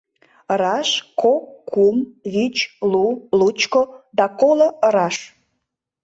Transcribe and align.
Ыраш, 0.53 0.89
кок, 1.21 1.43
кум, 1.73 1.97
вич, 2.33 2.57
лу, 2.91 3.05
лучко 3.39 3.81
да 4.17 4.25
коло 4.39 4.67
ыраш. 4.87 5.17